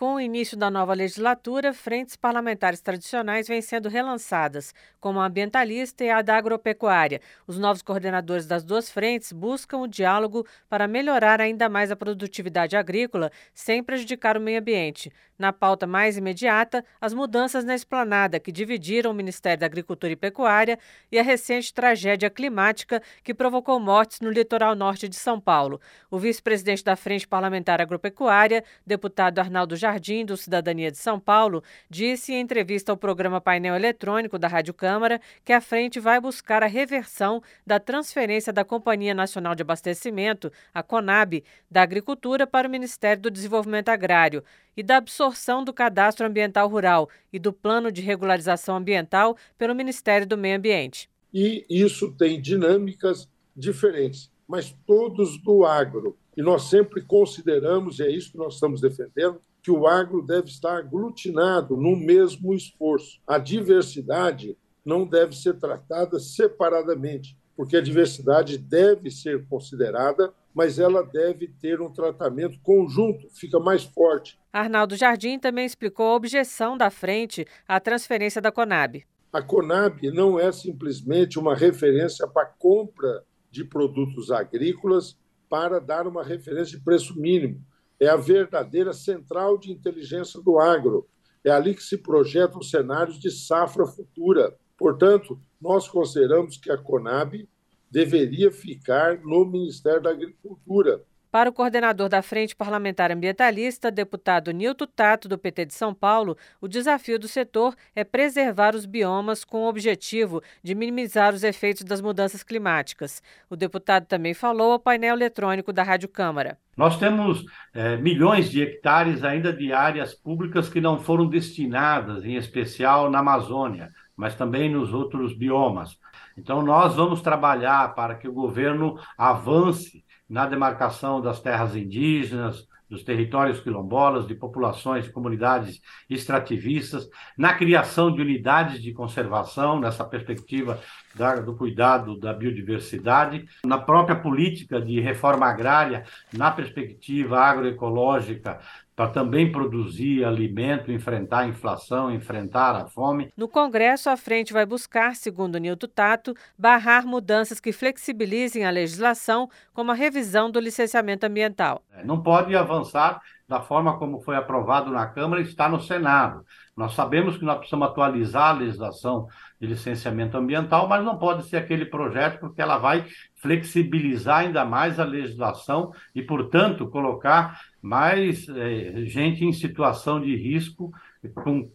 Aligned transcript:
Com 0.00 0.14
o 0.14 0.20
início 0.20 0.56
da 0.56 0.70
nova 0.70 0.94
legislatura, 0.94 1.74
frentes 1.74 2.16
parlamentares 2.16 2.80
tradicionais 2.80 3.46
vêm 3.46 3.60
sendo 3.60 3.86
relançadas, 3.86 4.72
como 4.98 5.20
a 5.20 5.26
ambientalista 5.26 6.02
e 6.02 6.08
a 6.08 6.22
da 6.22 6.38
agropecuária. 6.38 7.20
Os 7.46 7.58
novos 7.58 7.82
coordenadores 7.82 8.46
das 8.46 8.64
duas 8.64 8.90
frentes 8.90 9.30
buscam 9.30 9.76
o 9.76 9.86
diálogo 9.86 10.46
para 10.70 10.88
melhorar 10.88 11.38
ainda 11.38 11.68
mais 11.68 11.90
a 11.90 11.96
produtividade 11.96 12.78
agrícola 12.78 13.30
sem 13.52 13.82
prejudicar 13.82 14.38
o 14.38 14.40
meio 14.40 14.60
ambiente. 14.60 15.12
Na 15.38 15.52
pauta 15.52 15.86
mais 15.86 16.16
imediata, 16.16 16.82
as 16.98 17.12
mudanças 17.12 17.62
na 17.62 17.74
esplanada 17.74 18.40
que 18.40 18.52
dividiram 18.52 19.10
o 19.10 19.14
Ministério 19.14 19.60
da 19.60 19.66
Agricultura 19.66 20.12
e 20.12 20.16
Pecuária 20.16 20.78
e 21.10 21.18
a 21.18 21.22
recente 21.22 21.74
tragédia 21.74 22.28
climática 22.30 23.02
que 23.22 23.34
provocou 23.34 23.78
mortes 23.80 24.20
no 24.20 24.30
litoral 24.30 24.74
norte 24.74 25.08
de 25.08 25.16
São 25.16 25.38
Paulo. 25.38 25.78
O 26.10 26.18
vice-presidente 26.18 26.84
da 26.84 26.96
Frente 26.96 27.28
Parlamentar 27.28 27.80
Agropecuária, 27.82 28.64
deputado 28.86 29.38
Arnaldo 29.38 29.76
Jardim, 29.76 29.89
Jardim 29.90 30.24
do 30.24 30.36
Cidadania 30.36 30.90
de 30.90 30.98
São 30.98 31.18
Paulo, 31.18 31.64
disse 31.88 32.32
em 32.32 32.40
entrevista 32.40 32.92
ao 32.92 32.96
programa 32.96 33.40
Painel 33.40 33.74
Eletrônico 33.74 34.38
da 34.38 34.46
Rádio 34.46 34.72
Câmara 34.72 35.20
que 35.44 35.52
a 35.52 35.60
frente 35.60 35.98
vai 35.98 36.20
buscar 36.20 36.62
a 36.62 36.66
reversão 36.66 37.42
da 37.66 37.80
transferência 37.80 38.52
da 38.52 38.64
Companhia 38.64 39.12
Nacional 39.12 39.56
de 39.56 39.62
Abastecimento, 39.62 40.52
a 40.72 40.80
CONAB, 40.80 41.42
da 41.68 41.82
Agricultura 41.82 42.46
para 42.46 42.68
o 42.68 42.70
Ministério 42.70 43.20
do 43.20 43.30
Desenvolvimento 43.30 43.88
Agrário 43.88 44.44
e 44.76 44.82
da 44.82 44.98
absorção 44.98 45.64
do 45.64 45.72
Cadastro 45.72 46.24
Ambiental 46.24 46.68
Rural 46.68 47.08
e 47.32 47.38
do 47.40 47.52
Plano 47.52 47.90
de 47.90 48.00
Regularização 48.00 48.76
Ambiental 48.76 49.36
pelo 49.58 49.74
Ministério 49.74 50.26
do 50.26 50.38
Meio 50.38 50.56
Ambiente. 50.56 51.10
E 51.34 51.66
isso 51.68 52.12
tem 52.12 52.40
dinâmicas 52.40 53.28
diferentes, 53.56 54.30
mas 54.46 54.72
todos 54.86 55.36
do 55.42 55.64
agro. 55.64 56.16
E 56.36 56.42
nós 56.42 56.70
sempre 56.70 57.02
consideramos, 57.02 57.98
e 57.98 58.04
é 58.04 58.10
isso 58.10 58.32
que 58.32 58.38
nós 58.38 58.54
estamos 58.54 58.80
defendendo, 58.80 59.40
que 59.62 59.70
o 59.70 59.86
agro 59.86 60.22
deve 60.22 60.48
estar 60.48 60.76
aglutinado 60.76 61.76
no 61.76 61.96
mesmo 61.96 62.54
esforço. 62.54 63.20
A 63.26 63.38
diversidade 63.38 64.56
não 64.84 65.06
deve 65.06 65.36
ser 65.36 65.58
tratada 65.58 66.18
separadamente, 66.18 67.36
porque 67.56 67.76
a 67.76 67.80
diversidade 67.80 68.56
deve 68.56 69.10
ser 69.10 69.46
considerada, 69.46 70.32
mas 70.54 70.78
ela 70.78 71.02
deve 71.02 71.48
ter 71.48 71.80
um 71.80 71.92
tratamento 71.92 72.58
conjunto, 72.62 73.28
fica 73.34 73.60
mais 73.60 73.84
forte. 73.84 74.38
Arnaldo 74.52 74.96
Jardim 74.96 75.38
também 75.38 75.66
explicou 75.66 76.06
a 76.06 76.16
objeção 76.16 76.76
da 76.76 76.90
frente 76.90 77.46
à 77.68 77.78
transferência 77.78 78.40
da 78.40 78.50
Conab. 78.50 79.04
A 79.32 79.42
Conab 79.42 80.10
não 80.10 80.40
é 80.40 80.50
simplesmente 80.50 81.38
uma 81.38 81.54
referência 81.54 82.26
para 82.26 82.46
compra 82.46 83.22
de 83.50 83.64
produtos 83.64 84.30
agrícolas 84.30 85.16
para 85.48 85.80
dar 85.80 86.06
uma 86.06 86.24
referência 86.24 86.78
de 86.78 86.84
preço 86.84 87.20
mínimo 87.20 87.64
é 88.00 88.08
a 88.08 88.16
verdadeira 88.16 88.94
central 88.94 89.58
de 89.58 89.70
inteligência 89.70 90.40
do 90.40 90.58
agro. 90.58 91.06
É 91.44 91.50
ali 91.50 91.74
que 91.74 91.82
se 91.82 91.98
projetam 91.98 92.58
os 92.58 92.70
cenários 92.70 93.20
de 93.20 93.30
safra 93.30 93.86
futura. 93.86 94.56
Portanto, 94.76 95.38
nós 95.60 95.86
consideramos 95.86 96.56
que 96.56 96.72
a 96.72 96.78
Conab 96.78 97.46
deveria 97.90 98.50
ficar 98.50 99.20
no 99.20 99.44
Ministério 99.44 100.02
da 100.02 100.10
Agricultura, 100.10 101.02
para 101.30 101.48
o 101.48 101.52
coordenador 101.52 102.08
da 102.08 102.22
Frente 102.22 102.56
Parlamentar 102.56 103.12
Ambientalista, 103.12 103.90
deputado 103.90 104.50
Nilton 104.50 104.86
Tato, 104.86 105.28
do 105.28 105.38
PT 105.38 105.66
de 105.66 105.74
São 105.74 105.94
Paulo, 105.94 106.36
o 106.60 106.66
desafio 106.66 107.18
do 107.18 107.28
setor 107.28 107.76
é 107.94 108.02
preservar 108.02 108.74
os 108.74 108.84
biomas 108.84 109.44
com 109.44 109.62
o 109.62 109.68
objetivo 109.68 110.42
de 110.62 110.74
minimizar 110.74 111.32
os 111.32 111.44
efeitos 111.44 111.84
das 111.84 112.00
mudanças 112.00 112.42
climáticas. 112.42 113.22
O 113.48 113.54
deputado 113.54 114.06
também 114.06 114.34
falou 114.34 114.72
ao 114.72 114.80
painel 114.80 115.14
eletrônico 115.14 115.72
da 115.72 115.84
Rádio 115.84 116.08
Câmara. 116.08 116.58
Nós 116.76 116.98
temos 116.98 117.44
é, 117.72 117.96
milhões 117.96 118.50
de 118.50 118.62
hectares 118.62 119.22
ainda 119.22 119.52
de 119.52 119.72
áreas 119.72 120.14
públicas 120.14 120.68
que 120.68 120.80
não 120.80 120.98
foram 120.98 121.28
destinadas, 121.28 122.24
em 122.24 122.34
especial 122.36 123.08
na 123.08 123.20
Amazônia, 123.20 123.90
mas 124.16 124.34
também 124.34 124.68
nos 124.68 124.92
outros 124.92 125.36
biomas. 125.36 125.96
Então, 126.36 126.62
nós 126.62 126.94
vamos 126.96 127.20
trabalhar 127.20 127.94
para 127.94 128.14
que 128.14 128.26
o 128.26 128.32
governo 128.32 128.98
avance 129.16 130.04
na 130.30 130.46
demarcação 130.46 131.20
das 131.20 131.40
terras 131.40 131.74
indígenas, 131.74 132.68
dos 132.90 133.04
territórios 133.04 133.60
quilombolas, 133.60 134.26
de 134.26 134.34
populações, 134.34 135.04
de 135.04 135.12
comunidades 135.12 135.80
extrativistas, 136.08 137.08
na 137.38 137.54
criação 137.54 138.12
de 138.12 138.20
unidades 138.20 138.82
de 138.82 138.92
conservação, 138.92 139.78
nessa 139.78 140.04
perspectiva 140.04 140.80
da, 141.14 141.36
do 141.36 141.56
cuidado 141.56 142.18
da 142.18 142.32
biodiversidade, 142.32 143.44
na 143.64 143.78
própria 143.78 144.16
política 144.16 144.80
de 144.80 145.00
reforma 145.00 145.46
agrária, 145.46 146.04
na 146.32 146.50
perspectiva 146.50 147.38
agroecológica, 147.38 148.58
para 149.00 149.08
também 149.08 149.50
produzir 149.50 150.26
alimento, 150.26 150.92
enfrentar 150.92 151.38
a 151.38 151.48
inflação, 151.48 152.12
enfrentar 152.12 152.76
a 152.76 152.86
fome. 152.86 153.32
No 153.34 153.48
Congresso, 153.48 154.10
a 154.10 154.16
frente 154.16 154.52
vai 154.52 154.66
buscar, 154.66 155.16
segundo 155.16 155.56
Nilton 155.56 155.86
Tato, 155.86 156.34
barrar 156.58 157.06
mudanças 157.06 157.58
que 157.58 157.72
flexibilizem 157.72 158.66
a 158.66 158.70
legislação, 158.70 159.48
como 159.72 159.90
a 159.90 159.94
revisão 159.94 160.50
do 160.50 160.60
licenciamento 160.60 161.24
ambiental. 161.24 161.82
É, 161.94 162.04
não 162.04 162.22
pode 162.22 162.54
avançar 162.54 163.22
da 163.48 163.62
forma 163.62 163.98
como 163.98 164.20
foi 164.20 164.36
aprovado 164.36 164.90
na 164.90 165.06
Câmara 165.06 165.40
e 165.40 165.44
está 165.46 165.66
no 165.66 165.80
Senado. 165.80 166.44
Nós 166.76 166.92
sabemos 166.92 167.38
que 167.38 167.44
nós 167.44 167.56
precisamos 167.56 167.88
atualizar 167.88 168.50
a 168.50 168.58
legislação 168.58 169.28
de 169.60 169.66
licenciamento 169.66 170.36
ambiental, 170.36 170.88
mas 170.88 171.04
não 171.04 171.18
pode 171.18 171.46
ser 171.46 171.58
aquele 171.58 171.84
projeto 171.84 172.40
porque 172.40 172.62
ela 172.62 172.78
vai 172.78 173.04
flexibilizar 173.36 174.38
ainda 174.38 174.64
mais 174.64 174.98
a 174.98 175.04
legislação 175.04 175.92
e, 176.14 176.22
portanto, 176.22 176.88
colocar 176.88 177.60
mais 177.82 178.48
é, 178.48 179.04
gente 179.04 179.44
em 179.44 179.52
situação 179.52 180.20
de 180.20 180.34
risco, 180.34 180.90
com, 181.34 181.70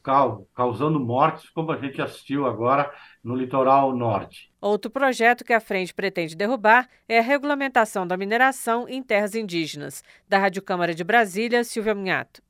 causando 0.56 1.00
mortes, 1.00 1.50
como 1.52 1.72
a 1.72 1.78
gente 1.78 2.02
assistiu 2.02 2.48
agora 2.48 2.92
no 3.24 3.36
litoral 3.36 3.96
norte. 3.96 4.52
Outro 4.60 4.90
projeto 4.90 5.44
que 5.44 5.54
a 5.54 5.60
frente 5.60 5.94
pretende 5.94 6.36
derrubar 6.36 6.88
é 7.08 7.20
a 7.20 7.24
regulamentação 7.24 8.08
da 8.08 8.18
mineração 8.18 8.90
em 8.90 9.04
terras 9.04 9.36
indígenas. 9.36 10.04
Da 10.28 10.40
Rádio 10.40 10.64
Câmara 10.64 10.96
de 10.96 11.04
Brasília, 11.04 11.64
Silvia 11.64 11.94
Minhato. 11.94 12.45